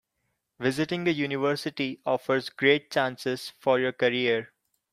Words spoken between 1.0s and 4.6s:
a university offers great chances for your career.